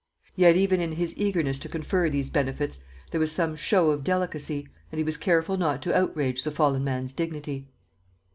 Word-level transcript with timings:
Yet 0.35 0.55
even 0.55 0.81
in 0.81 0.93
his 0.93 1.15
eagerness 1.15 1.59
to 1.59 1.69
confer 1.69 2.09
these 2.09 2.31
benefits 2.31 2.79
there 3.11 3.19
was 3.19 3.31
some 3.31 3.55
show 3.55 3.91
of 3.91 4.03
delicacy, 4.03 4.67
and 4.91 4.97
he 4.97 5.03
was 5.03 5.15
careful 5.15 5.57
not 5.57 5.83
to 5.83 5.95
outrage 5.95 6.41
the 6.41 6.49
fallen 6.49 6.83
man's 6.83 7.13
dignity. 7.13 7.69